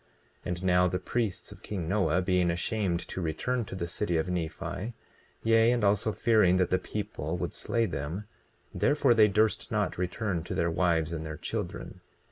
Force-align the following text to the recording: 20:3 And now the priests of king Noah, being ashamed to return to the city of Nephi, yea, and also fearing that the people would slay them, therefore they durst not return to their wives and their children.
20:3 0.47 0.47
And 0.47 0.63
now 0.63 0.87
the 0.87 0.97
priests 0.97 1.51
of 1.51 1.61
king 1.61 1.87
Noah, 1.87 2.23
being 2.23 2.49
ashamed 2.49 3.01
to 3.01 3.21
return 3.21 3.65
to 3.65 3.75
the 3.75 3.87
city 3.87 4.17
of 4.17 4.27
Nephi, 4.29 4.95
yea, 5.43 5.71
and 5.71 5.83
also 5.83 6.11
fearing 6.11 6.57
that 6.57 6.71
the 6.71 6.79
people 6.79 7.37
would 7.37 7.53
slay 7.53 7.85
them, 7.85 8.25
therefore 8.73 9.13
they 9.13 9.27
durst 9.27 9.71
not 9.71 9.99
return 9.99 10.43
to 10.45 10.55
their 10.55 10.71
wives 10.71 11.13
and 11.13 11.23
their 11.23 11.37
children. 11.37 12.01